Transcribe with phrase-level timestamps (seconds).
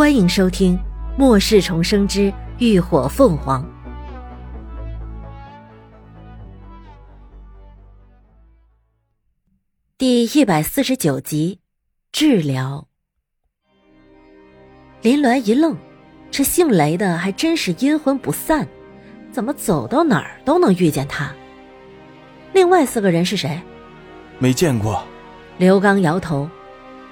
[0.00, 0.78] 欢迎收听
[1.18, 3.62] 《末世重生之浴火凤凰》
[9.98, 11.60] 第一百四十九集。
[12.12, 12.88] 治疗。
[15.02, 15.76] 林鸾一愣，
[16.30, 18.66] 这姓雷的还真是阴魂不散，
[19.30, 21.30] 怎么走到哪儿都能遇见他？
[22.54, 23.60] 另外四个人是谁？
[24.38, 25.04] 没见过。
[25.58, 26.48] 刘刚摇头，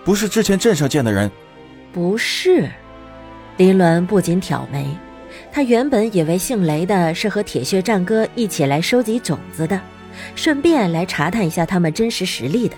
[0.07, 1.31] 不是之前镇上见的人。
[1.93, 2.69] 不是，
[3.57, 4.87] 林鸾不禁挑眉。
[5.51, 9.81] 他原本以为姓雷的是和铁血战歌一起来收集种子的，
[10.35, 12.77] 顺便来查探一下他们真实实力的。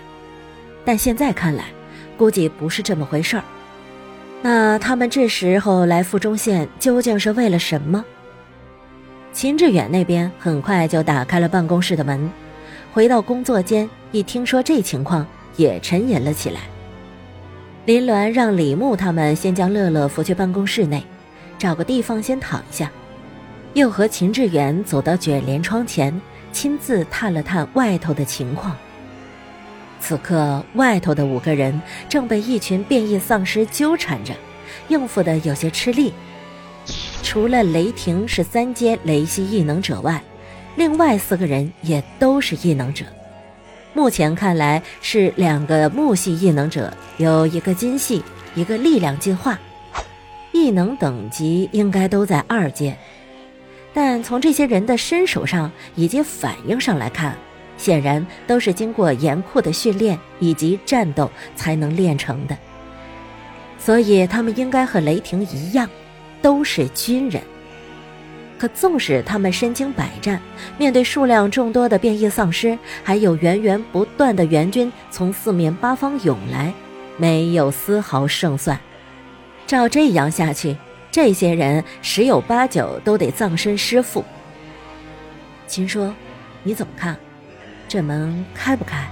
[0.84, 1.64] 但现在看来，
[2.16, 3.44] 估计不是这么回事儿。
[4.42, 8.04] 那他们这时候来附中县究竟是为了什么？
[9.32, 12.30] 秦志远那边很快就打开了办公室的门，
[12.92, 16.60] 回到工作间，一听说这情况，也沉吟了起来。
[17.86, 21.02] 林鸾让李牧他们先将乐乐扶去办公室内，
[21.58, 22.90] 找个地方先躺一下，
[23.72, 26.20] 又和秦志远走到卷帘窗前，
[26.52, 28.76] 亲自探了探外头的情况。
[29.98, 34.34] 此刻，外头的五个人正被一群变异丧尸纠缠着，
[34.88, 36.12] 应付的有些吃力。
[37.22, 40.22] 除了雷霆是三阶雷系异能者外，
[40.76, 43.06] 另外四个人也都是异能者。
[43.92, 48.22] 目前看来是两个木系异能者，有一个金系，
[48.54, 49.58] 一个力量进化，
[50.52, 52.96] 异能等级应该都在二阶。
[53.92, 57.36] 但从这些人的身手上以及反应上来看，
[57.76, 62.56] 显然都是经过严酷的训练以及战斗才能练成的。
[63.76, 65.88] 所以他们应该和雷霆一样，
[66.40, 67.42] 都是军人。
[68.60, 70.38] 可纵使他们身经百战，
[70.76, 76.70] 面对数量众多的变异丧尸，还有源源不断的援军从四面八方涌来，
[77.16, 78.78] 没有丝毫胜算。
[79.66, 80.76] 照这样下去，
[81.10, 84.22] 这些人十有八九都得葬身师傅。
[85.66, 86.14] 秦说
[86.62, 87.16] ：“你怎么看？
[87.88, 89.08] 这门开不开？”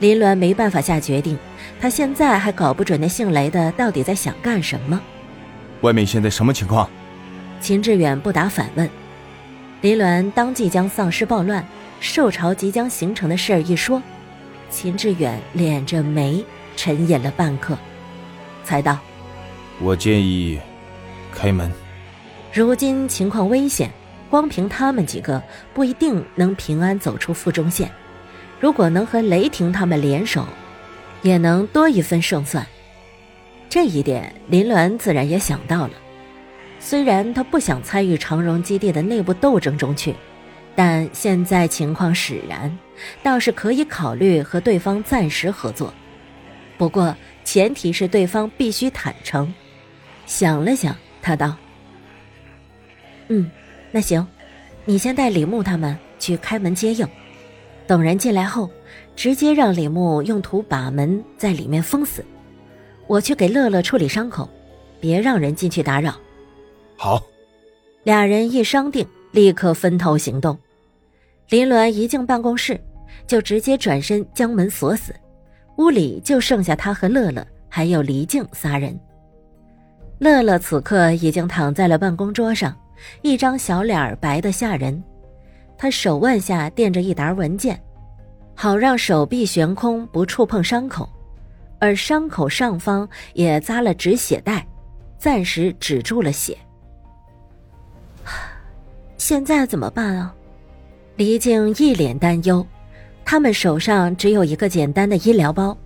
[0.00, 1.38] 林鸾没办法下决定，
[1.80, 5.00] 他现在还搞不准那姓雷的到底在想干什么。
[5.82, 6.90] 外面现在什么情况？
[7.62, 8.90] 秦志远不答反问，
[9.82, 11.64] 林鸾当即将丧尸暴乱、
[12.00, 14.02] 兽潮即将形成的事儿一说。
[14.68, 16.44] 秦志远敛着眉
[16.76, 17.78] 沉吟了半刻，
[18.64, 18.98] 才道
[19.80, 20.58] ：“我建议
[21.32, 21.70] 开门。
[22.52, 23.92] 如今情况危险，
[24.28, 25.40] 光凭他们几个
[25.72, 27.88] 不一定能平安走出附中县。
[28.58, 30.44] 如果能和雷霆他们联手，
[31.22, 32.66] 也能多一分胜算。
[33.68, 35.92] 这一点，林鸾自然也想到了。”
[36.84, 40.14] 虽然他不想参与长荣基地的内部斗争中去，
[40.74, 42.76] 但现在情况使然，
[43.22, 45.94] 倒是可以考虑和对方暂时合作。
[46.76, 49.54] 不过前提是对方必须坦诚。
[50.26, 51.56] 想了想，他道
[53.28, 53.48] ：“嗯，
[53.92, 54.26] 那行，
[54.84, 57.06] 你先带李牧他们去开门接应，
[57.86, 58.68] 等人进来后，
[59.14, 62.24] 直接让李牧用土把门在里面封死。
[63.06, 64.50] 我去给乐乐处理伤口，
[65.00, 66.16] 别让人进去打扰。”
[67.04, 67.20] 好，
[68.04, 70.56] 俩人一商定，立刻分头行动。
[71.48, 72.80] 林鸾一进办公室，
[73.26, 75.12] 就直接转身将门锁死，
[75.78, 78.96] 屋里就剩下他和乐乐还有黎静仨人。
[80.20, 82.72] 乐乐此刻已经躺在了办公桌上，
[83.22, 85.02] 一张小脸白得吓人。
[85.76, 87.82] 他手腕下垫着一沓文件，
[88.54, 91.08] 好让手臂悬空不触碰伤口，
[91.80, 94.64] 而伤口上方也扎了止血带，
[95.18, 96.56] 暂时止住了血。
[99.22, 100.34] 现在怎么办啊？
[101.14, 102.66] 黎静一脸担忧。
[103.24, 105.78] 他们手上只有一个简单的医疗包，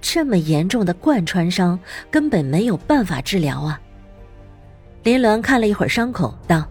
[0.00, 1.76] 这么严重的贯穿伤
[2.08, 3.80] 根本没有办法治疗啊。
[5.02, 6.64] 林鸾看了一会儿伤口，道：“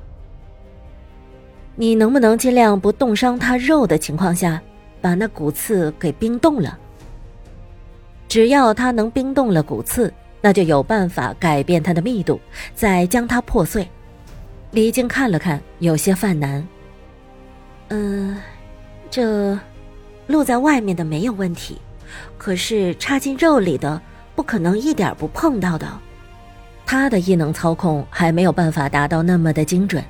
[1.75, 4.61] 你能不能尽量不冻伤他肉的情况下，
[5.01, 6.79] 把那骨刺给冰冻了？
[8.29, 12.39] 只要他能冰冻了骨刺，那就有办法改变它的密度，
[12.73, 13.85] 再将它破碎。”
[14.73, 16.67] 李静看了看，有些犯难。
[17.89, 18.35] 嗯，
[19.11, 19.57] 这
[20.25, 21.77] 露在外面的没有问题，
[22.39, 24.01] 可是插进肉里的
[24.33, 25.87] 不可能一点不碰到的。
[26.87, 30.03] 他的异能操控还没有办法达到那么的精准。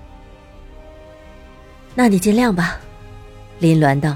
[1.93, 2.79] 那你尽量吧，
[3.59, 4.15] 林鸾道。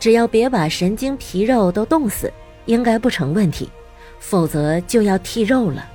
[0.00, 2.32] 只要别把神经皮肉都冻死，
[2.64, 3.70] 应该不成问题。
[4.18, 5.88] 否则就要剔肉了。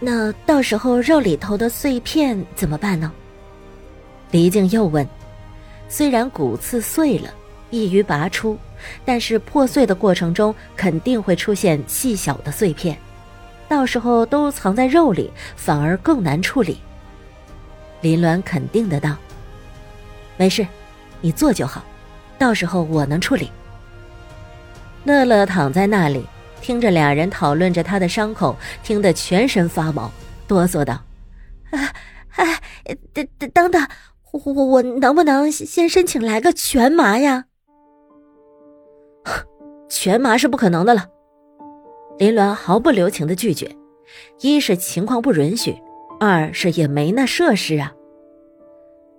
[0.00, 3.12] 那到时候肉里头的碎片怎么办呢？
[4.30, 5.06] 黎静又问。
[5.88, 7.30] 虽然骨刺碎了，
[7.70, 8.58] 易于拔出，
[9.04, 12.96] 但是破碎的过程中肯定会出现细小的碎片。
[13.68, 16.78] 到时候都藏在肉里，反而更难处理。
[18.00, 19.16] 林鸾肯定的道
[20.36, 20.66] ：“没事，
[21.20, 21.82] 你做就好，
[22.38, 23.50] 到时候我能处理。”
[25.04, 26.24] 乐乐躺在那里，
[26.60, 30.10] 听着俩人讨论着他的伤口，听得全身发毛，
[30.46, 31.02] 哆嗦道
[31.70, 31.92] ：“啊，
[32.36, 32.60] 哎，
[33.12, 33.88] 等等等等，
[34.32, 37.46] 我我能不能先申请来个全麻呀？”
[39.88, 41.06] 全麻是不可能的了。
[42.18, 43.74] 林鸾毫不留情的拒绝，
[44.40, 45.76] 一是情况不允许，
[46.20, 47.92] 二是也没那设施啊。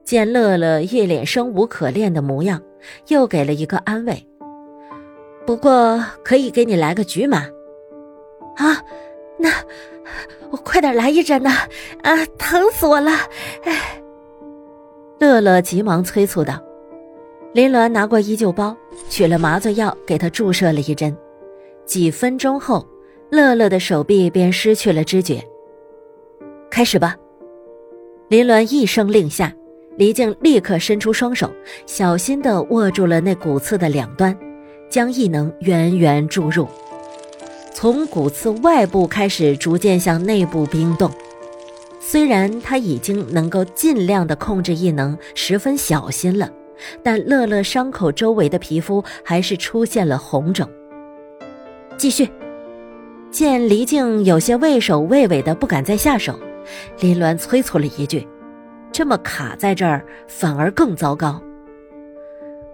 [0.03, 2.62] 见乐乐一脸生无可恋的模样，
[3.07, 4.28] 又给了一个安慰。
[5.49, 7.39] 不过可以给你来个局麻。
[8.57, 8.85] 啊，
[9.35, 9.49] 那
[10.51, 11.49] 我快点来一针呐！
[12.03, 13.09] 啊，疼死我了！
[13.63, 13.99] 哎，
[15.17, 16.61] 乐乐急忙催促道。
[17.51, 18.77] 林鸾拿过医救包，
[19.09, 21.17] 取了麻醉药，给他注射了一针。
[21.83, 22.87] 几分钟后，
[23.31, 25.43] 乐乐的手臂便失去了知觉。
[26.69, 27.17] 开始吧！
[28.27, 29.51] 林鸾一声令下，
[29.97, 31.49] 黎静立刻伸出双手，
[31.87, 34.37] 小心地握住了那骨刺的两端，
[34.89, 36.68] 将异能源源注入，
[37.74, 41.12] 从骨刺外部开始，逐渐向内部冰冻。
[42.00, 46.51] 虽然他已经能够尽量的控制异能，十分小心了，
[47.03, 50.68] 但乐乐伤口周围的皮肤还是出现了红肿。
[51.97, 52.27] 继续，
[53.30, 56.39] 见黎静有些畏首畏尾的，不敢再下手，
[57.00, 58.27] 林鸾催促了一句
[58.92, 61.39] ：“这么卡在这儿，反而更糟糕。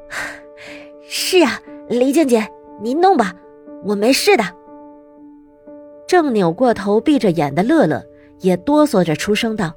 [1.10, 2.50] ”是啊，黎静姐，
[2.82, 3.36] 您弄吧，
[3.84, 4.44] 我没事的。
[6.08, 8.04] 正扭过头闭着眼的乐乐
[8.40, 9.76] 也哆嗦着出声道：“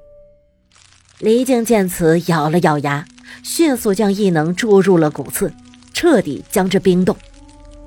[1.21, 3.05] 黎静见此，咬了咬牙，
[3.43, 5.53] 迅速将异能注入了骨刺，
[5.93, 7.15] 彻底将之冰冻。”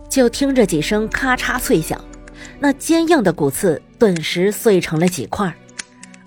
[0.08, 2.00] 就听着几声咔嚓脆响，
[2.60, 5.52] 那坚硬的骨刺顿时碎成了几块，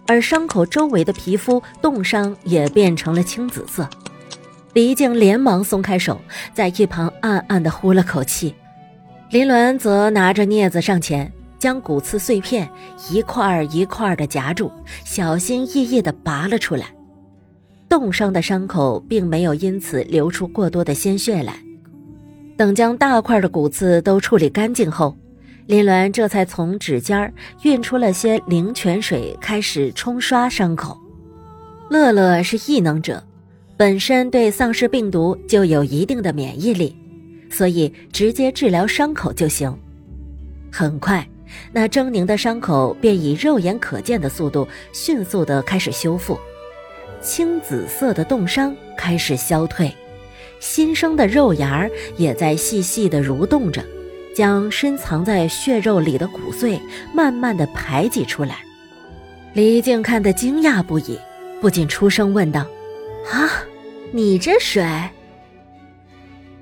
[0.09, 3.89] 而伤口周围的皮肤冻伤也变成了青紫色。
[4.75, 6.21] 黎静连忙松开手，
[6.53, 8.53] 在一旁暗暗的呼了口气。
[9.31, 12.69] 林鸾则拿着镊子上前，将骨刺碎片
[13.09, 14.73] 一块一块的夹住，
[15.05, 16.87] 小心翼翼地拔了出来。
[17.89, 21.55] 冻伤的伤口并没有因此流出过多的鲜血来。
[22.57, 25.17] 等将大块的骨刺都处理干净后，
[25.67, 27.33] 林鸾这才从指尖
[27.63, 30.99] 运出了些灵泉水，开始冲刷伤口。
[31.91, 33.23] 乐乐是异能者，
[33.77, 36.95] 本身对丧尸病毒就有一定的免疫力，
[37.51, 39.77] 所以直接治疗伤口就行。
[40.71, 41.29] 很快，
[41.73, 46.39] 那狰狞的伤口便以肉眼可见的速度迅速地开始修复，
[47.21, 49.93] 青紫色的冻伤开始消退。
[50.61, 53.85] 新生的肉芽儿也在细细的蠕动着，
[54.35, 56.81] 将深藏在血肉里的骨碎
[57.13, 58.59] 慢慢的排挤出来。
[59.53, 61.19] 李静看得惊讶不已，
[61.61, 62.65] 不禁出声问道
[63.31, 63.49] ：“啊，
[64.13, 64.85] 你这水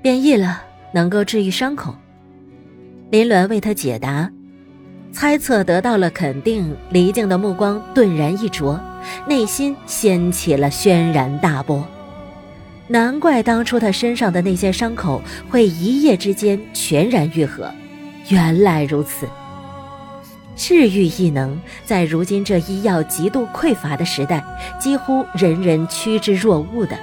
[0.01, 0.63] 变异了，
[0.93, 1.95] 能够治愈伤口？”
[3.11, 4.29] 林鸾为他解答，
[5.11, 6.75] 猜测得到了肯定。
[6.89, 8.79] 李静的目光顿然一灼，
[9.27, 11.87] 内心掀起了轩然大波。
[12.87, 17.71] 难怪当初他身上的那些伤口会一夜之间全然愈合，
[18.29, 19.27] 原来如此。
[20.55, 24.43] 治愈异能在如今这医药极度匮乏的时代，
[24.79, 26.97] 几乎人人趋之若鹜的。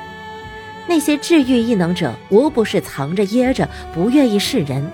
[0.89, 4.91] 那些治愈异能者无不是藏着掖着，不愿意示人，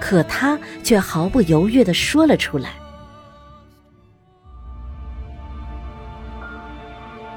[0.00, 2.70] 可他却毫不犹豫地说了出来。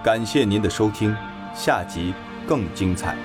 [0.04, 1.16] 感谢您的收听，
[1.56, 2.14] 下集。
[2.48, 3.16] 更精彩。